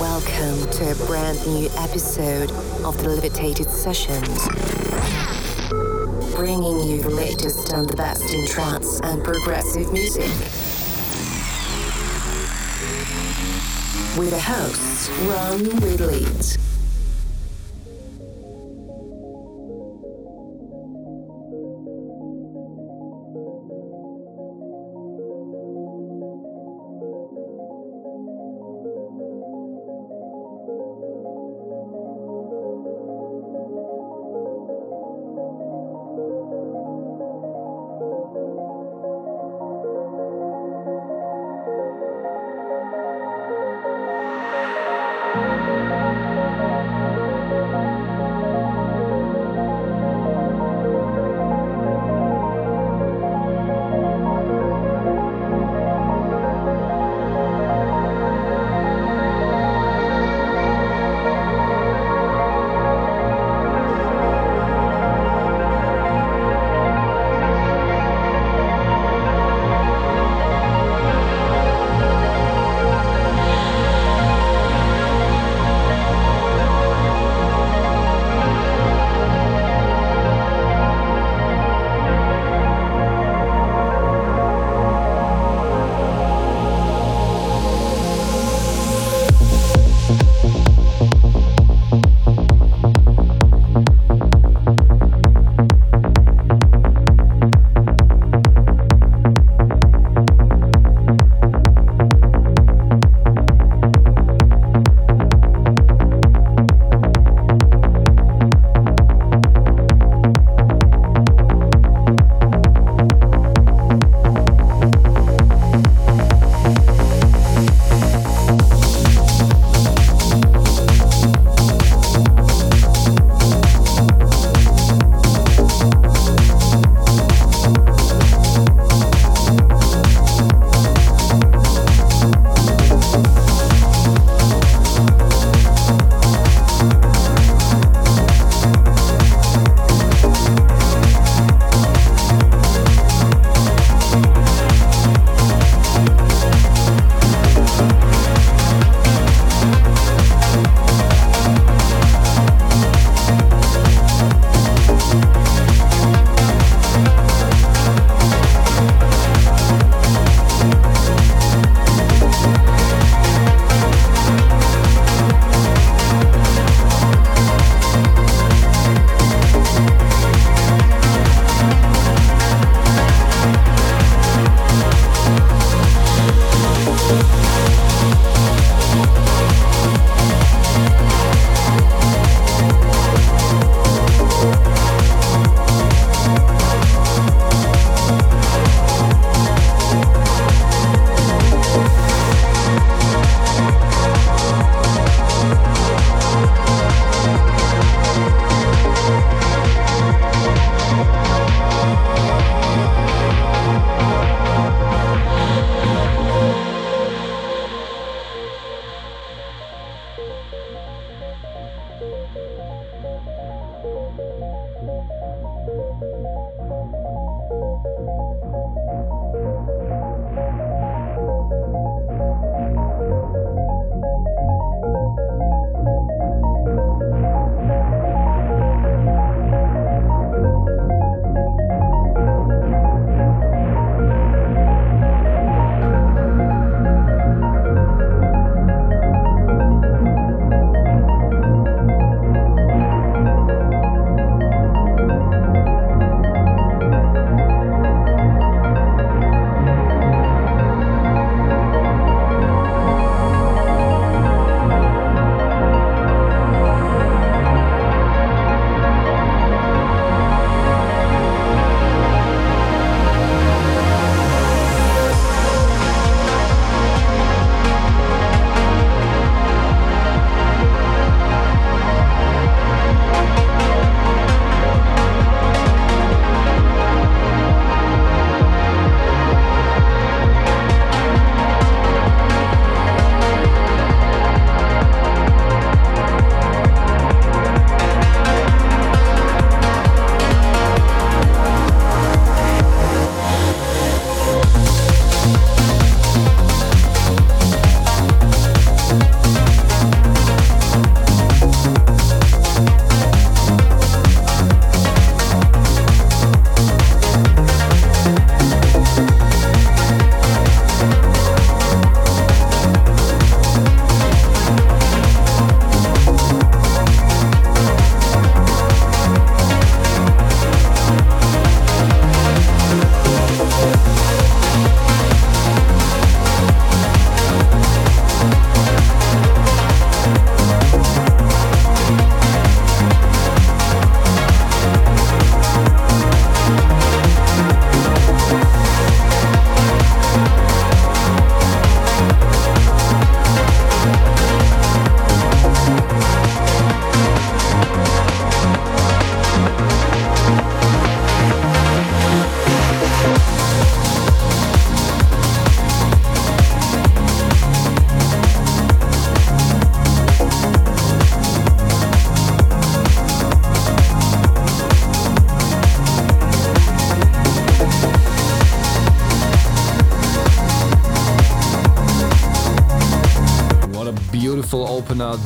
[0.00, 2.52] Welcome to a brand new episode
[2.84, 4.46] of the Levitated Sessions.
[6.36, 10.30] Bringing you the latest and the best in trance and progressive music.
[14.16, 16.67] With the hosts, Ron with Leeds.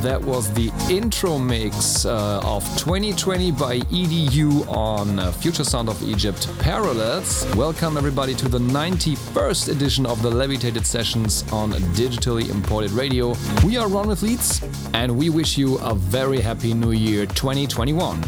[0.02, 6.02] That was the intro mix uh, of 2020 by EDU on uh, Future Sound of
[6.02, 7.46] Egypt Parallels.
[7.54, 13.36] Welcome everybody to the 91st edition of the Levitated Sessions on digitally imported radio.
[13.64, 18.20] We are Ron with Leeds and we wish you a very happy new year 2021.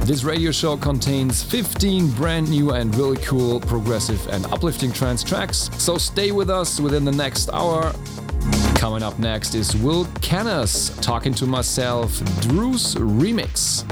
[0.00, 5.70] This radio show contains 15 brand new and really cool progressive and uplifting trance tracks,
[5.78, 7.94] so stay with us within the next hour.
[8.82, 13.84] Coming up next is Will Canas talking to myself, Druce remix.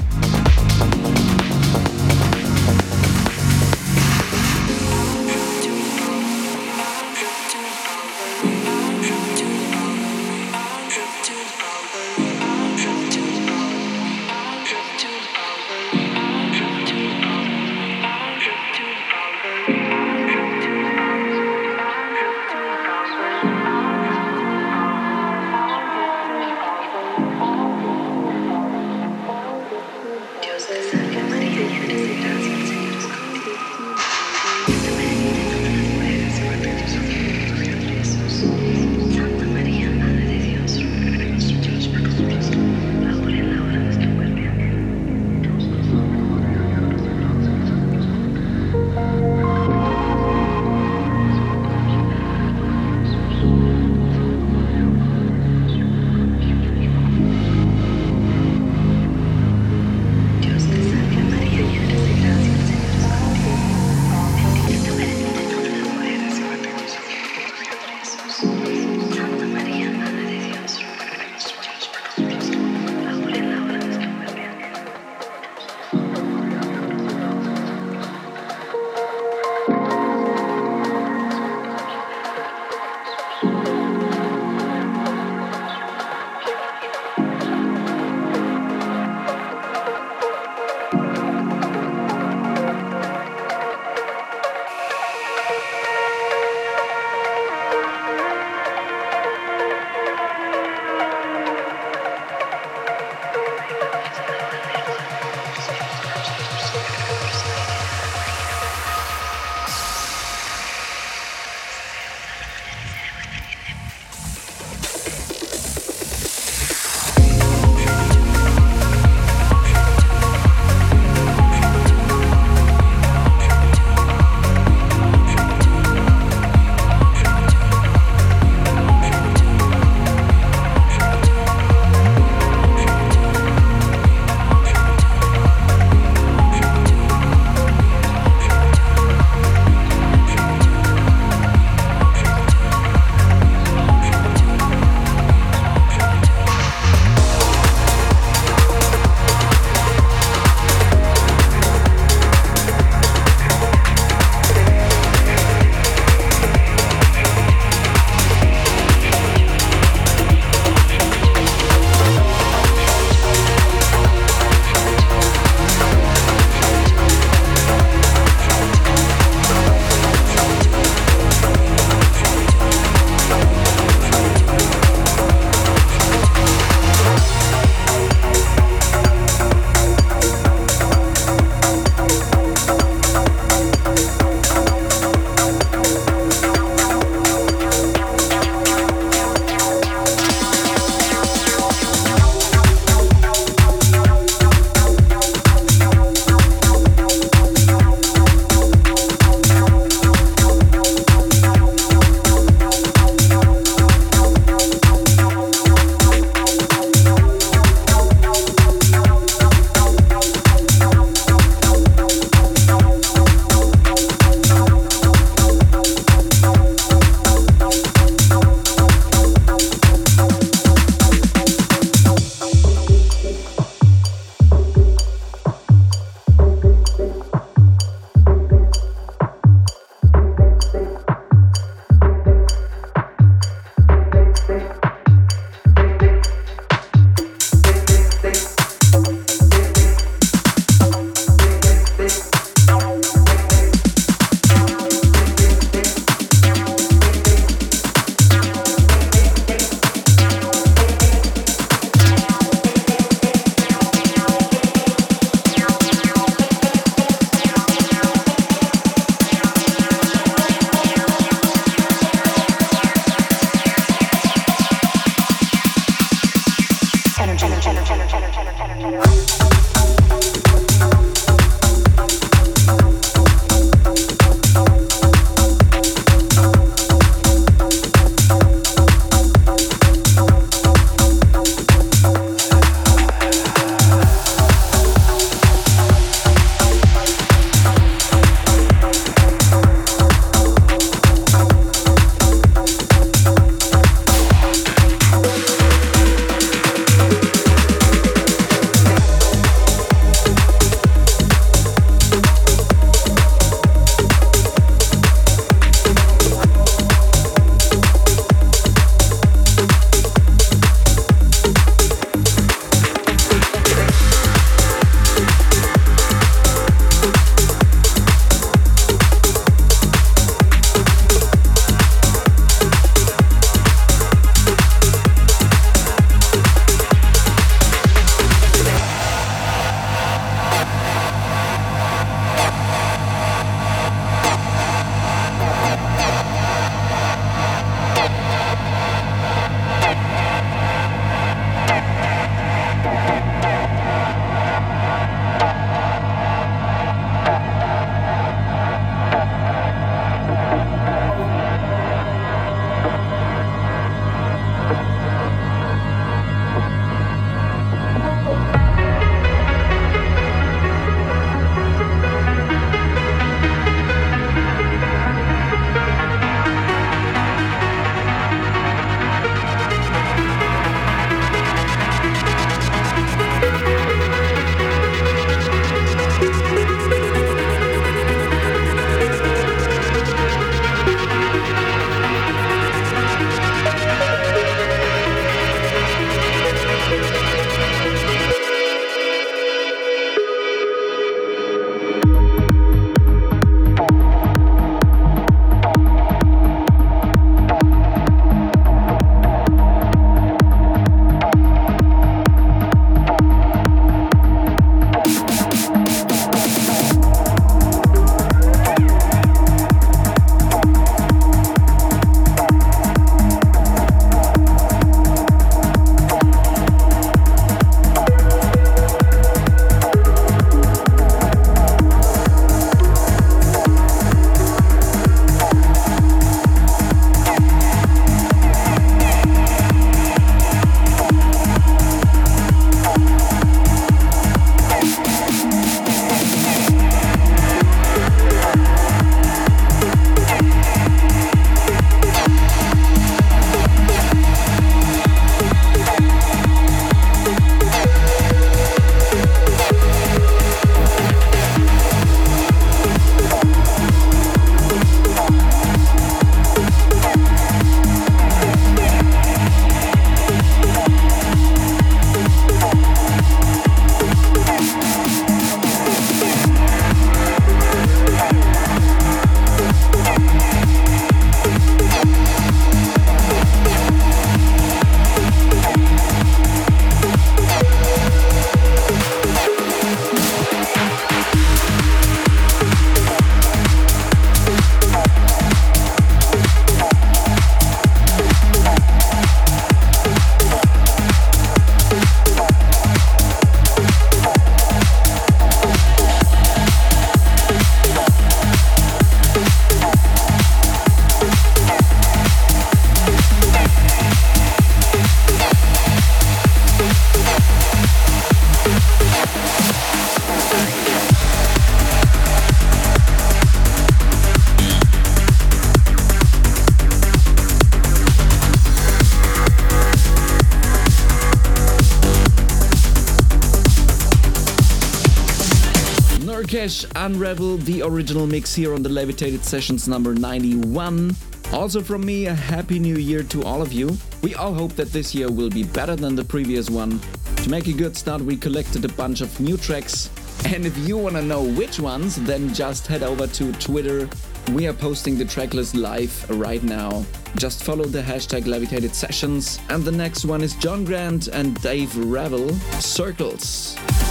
[526.61, 531.15] Unravel, the original mix here on the Levitated Sessions number 91.
[531.51, 533.97] Also from me, a happy new year to all of you.
[534.21, 536.99] We all hope that this year will be better than the previous one.
[537.37, 540.11] To make a good start, we collected a bunch of new tracks.
[540.53, 544.07] And if you wanna know which ones, then just head over to Twitter.
[544.51, 547.03] We are posting the tracklist live right now.
[547.37, 549.57] Just follow the hashtag Levitated Sessions.
[549.69, 554.10] And the next one is John Grand and Dave Raval, Circles.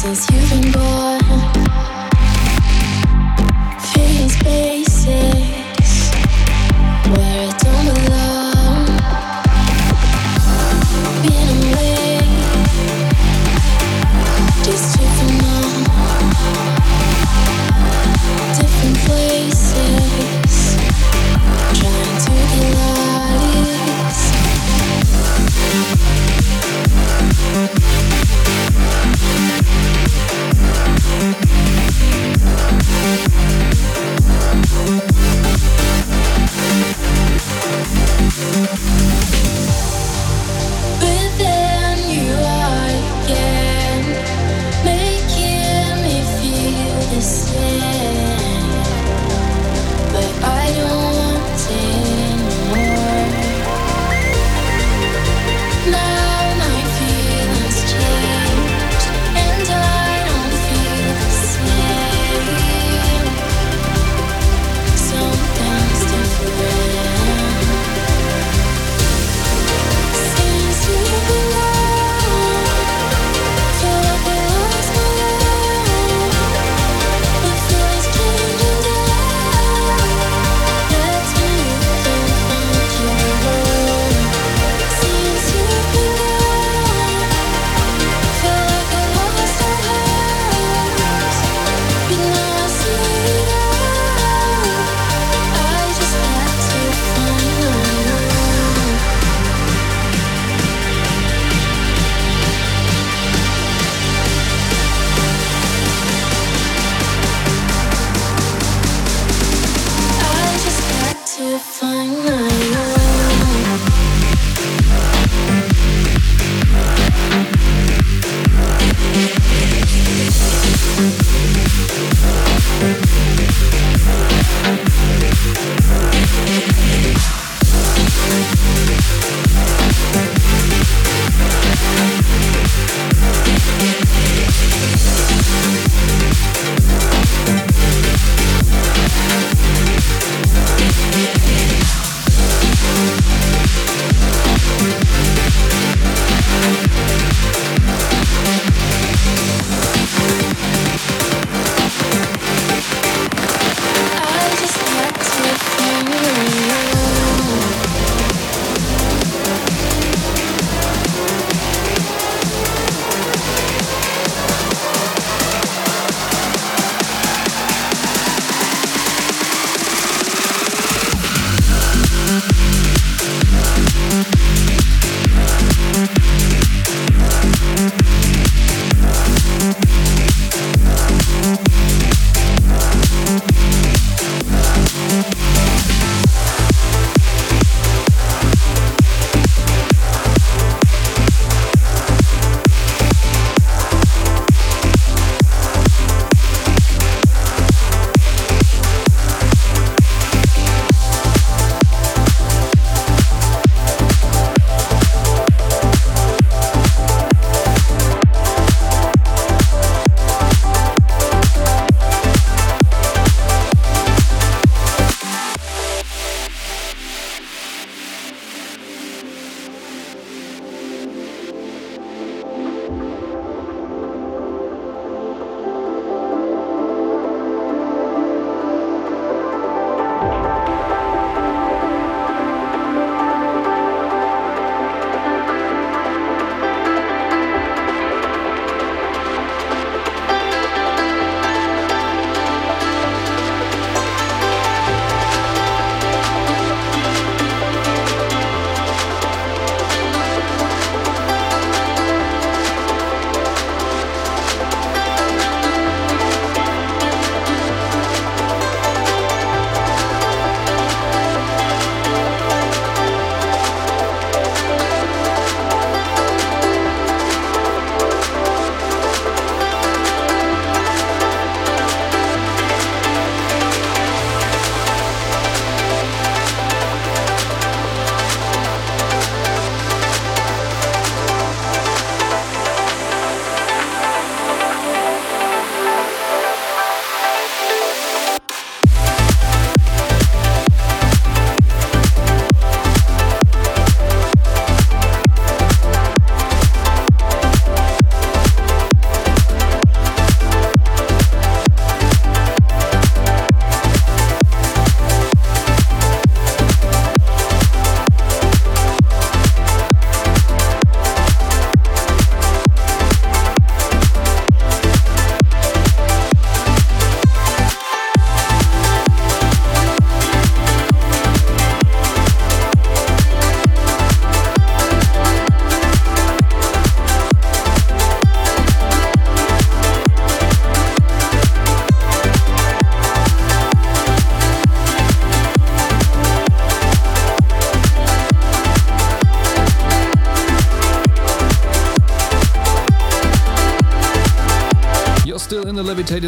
[0.00, 1.09] since you've been born.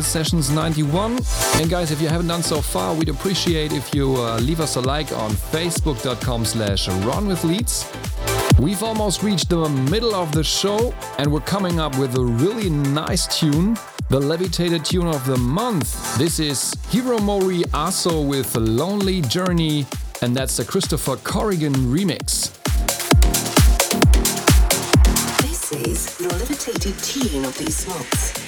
[0.02, 1.18] Sessions 91.
[1.56, 4.76] And guys, if you haven't done so far, we'd appreciate if you uh, leave us
[4.76, 7.86] a like on facebook.com slash ronwithleeds.
[8.58, 12.70] We've almost reached the middle of the show and we're coming up with a really
[12.70, 13.76] nice tune,
[14.08, 16.16] the Levitated tune of the month.
[16.18, 19.86] This is Hiromori Aso with Lonely Journey
[20.22, 22.52] and that's the Christopher Corrigan remix.
[25.42, 28.41] This is your levitated tune of these months.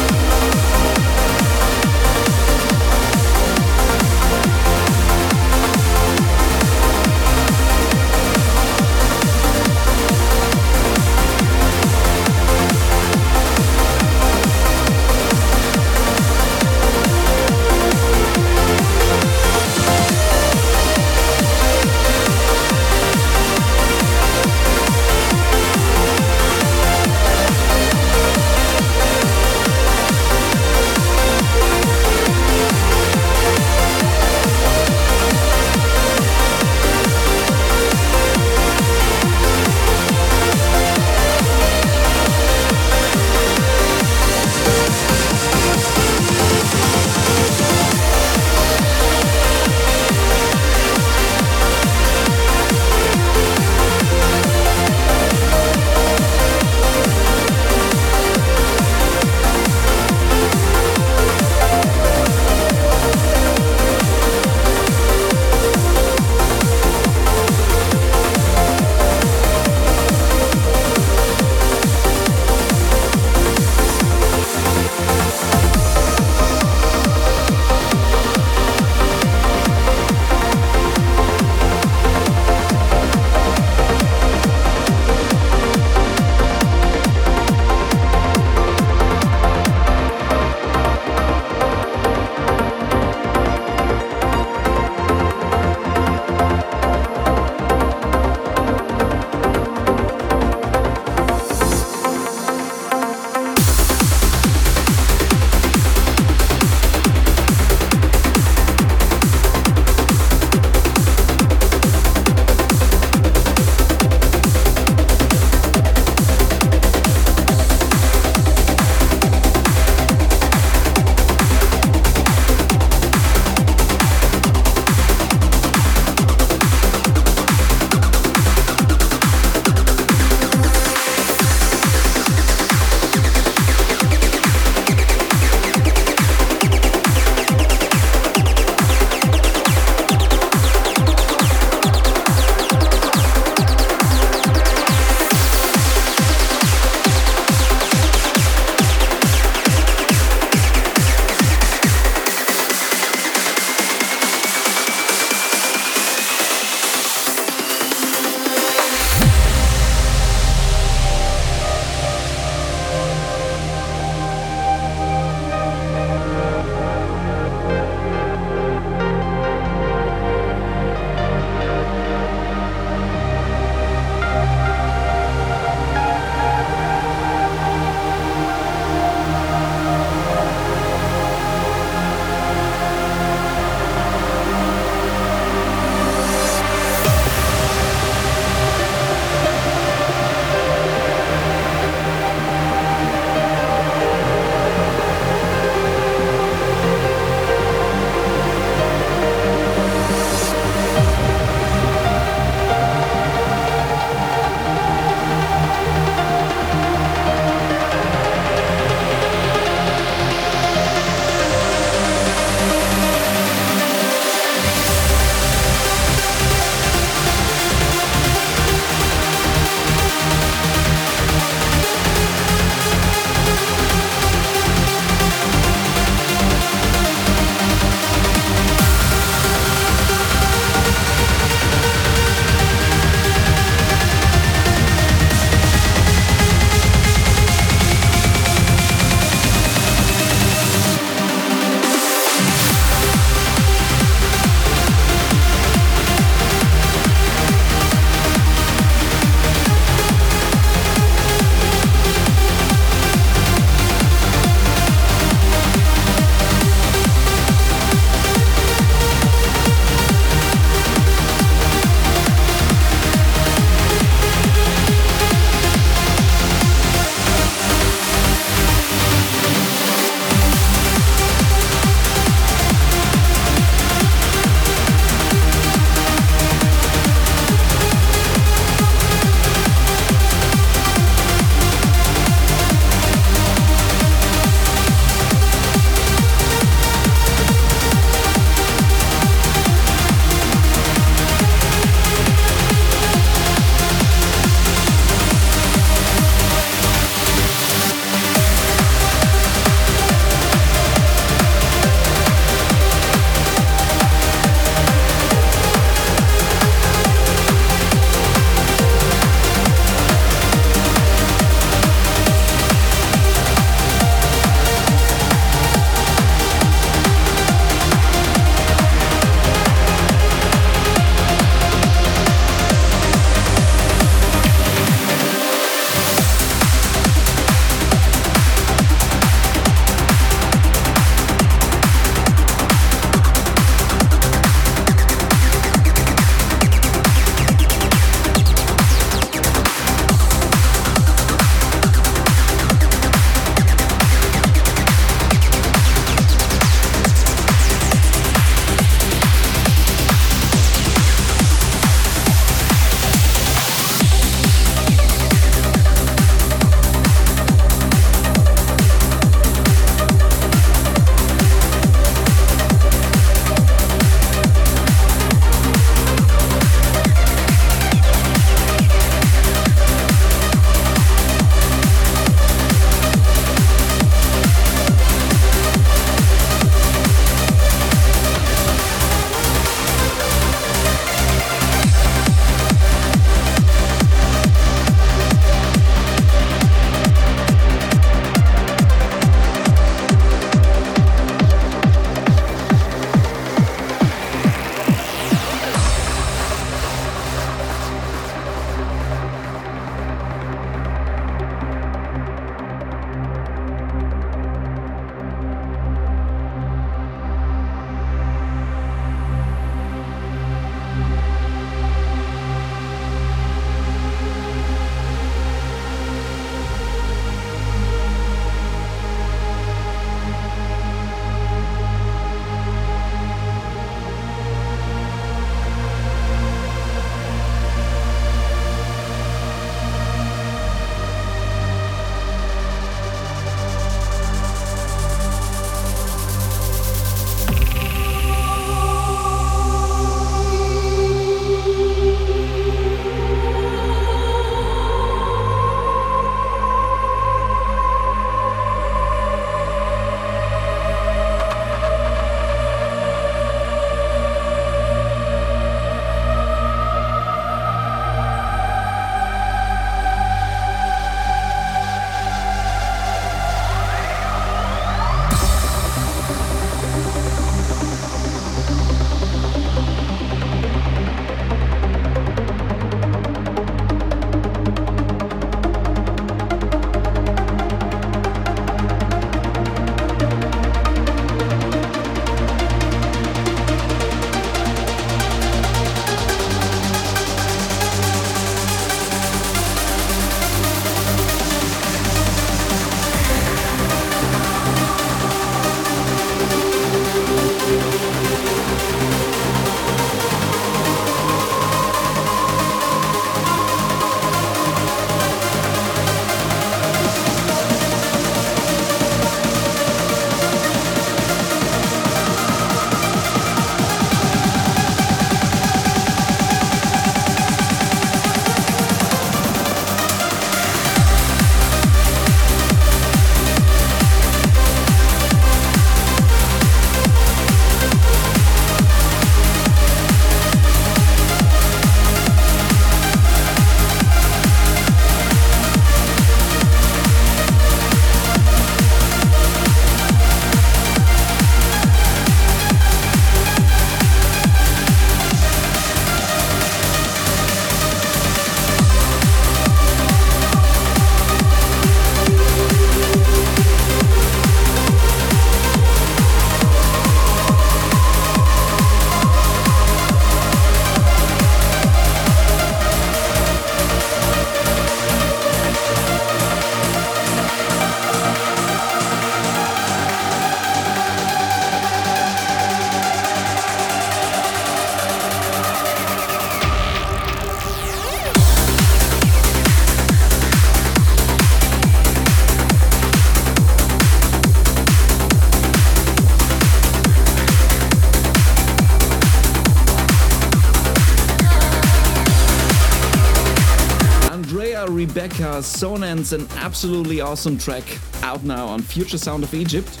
[595.62, 597.84] Sonance, an absolutely awesome track
[598.22, 600.00] out now on Future Sound of Egypt.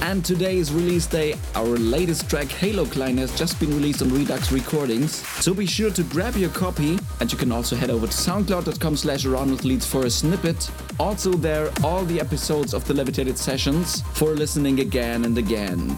[0.00, 1.34] And today is release day.
[1.54, 5.24] Our latest track, Halo Klein, has just been released on Redux Recordings.
[5.42, 8.96] So be sure to grab your copy, and you can also head over to soundcloud.com
[8.96, 10.70] slash Leeds for a snippet.
[10.98, 15.96] Also there, all the episodes of the Levitated Sessions for listening again and again.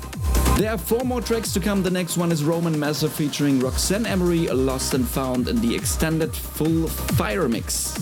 [0.58, 1.82] There are four more tracks to come.
[1.82, 6.36] The next one is Roman Messer featuring Roxanne Emery, Lost and Found in the extended
[6.36, 7.94] full fire mix.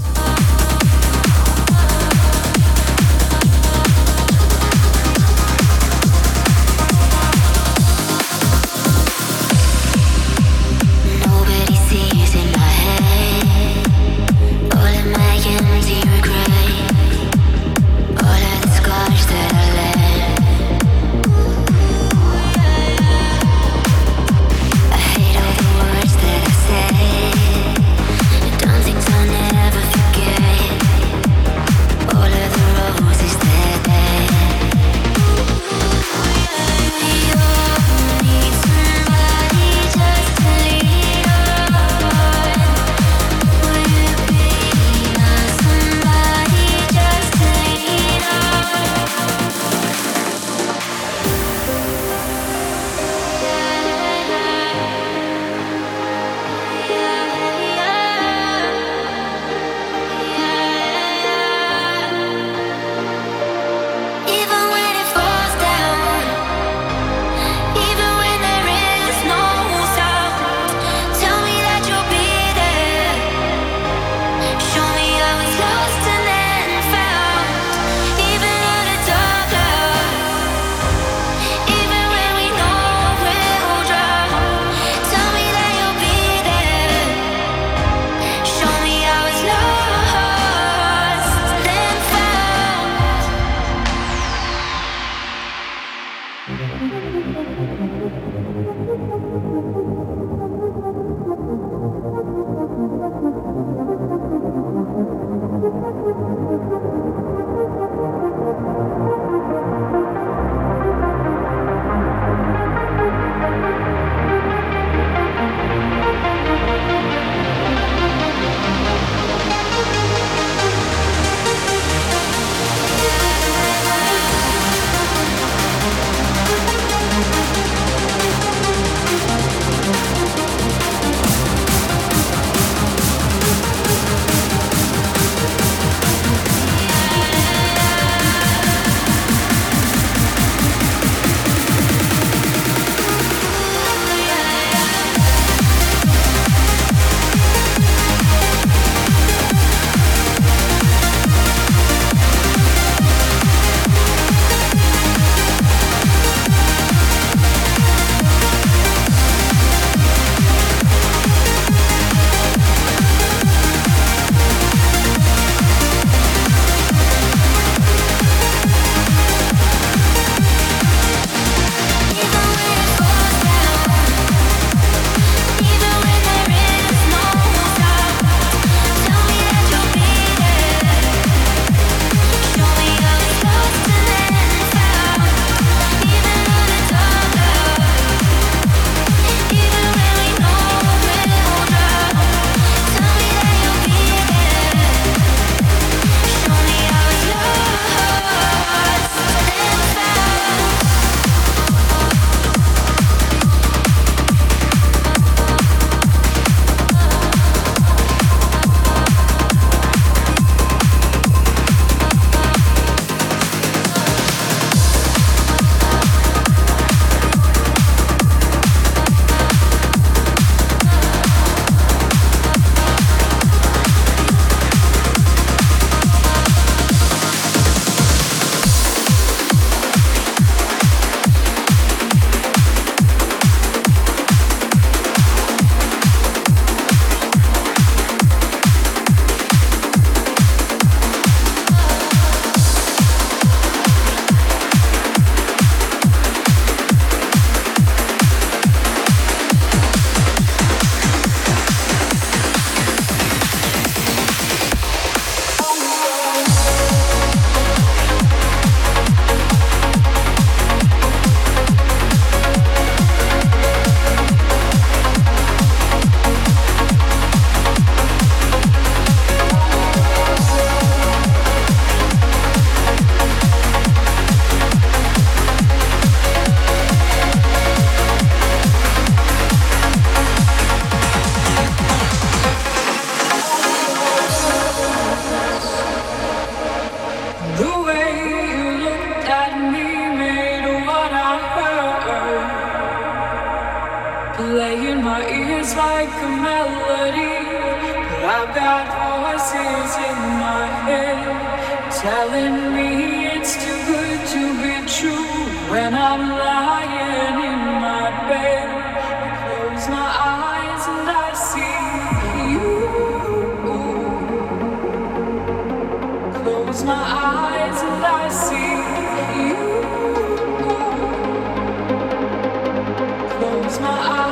[323.80, 324.31] My eyes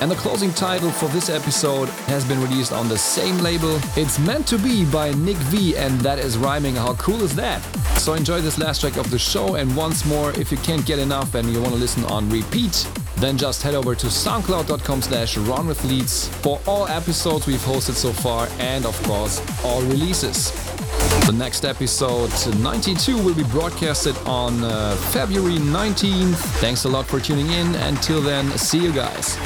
[0.00, 3.80] And the closing title for this episode has been released on the same label.
[3.96, 6.76] It's Meant to Be by Nick V, and that is rhyming.
[6.76, 7.60] How cool is that?
[7.98, 11.00] So enjoy this last track of the show, and once more, if you can't get
[11.00, 12.86] enough and you want to listen on repeat,
[13.16, 18.48] then just head over to soundcloud.com slash ronwithleeds for all episodes we've hosted so far
[18.60, 20.52] and of course all releases.
[21.26, 22.30] The next episode
[22.60, 26.36] 92 will be broadcasted on uh, February 19th.
[26.60, 27.74] Thanks a lot for tuning in.
[27.74, 29.36] Until then, see you guys.